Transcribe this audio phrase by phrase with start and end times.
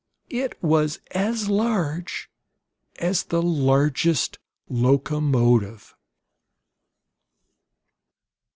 [0.31, 2.27] IT WAS AS LARGE
[2.97, 5.93] AS THE LARGEST LOCOMOTIVE.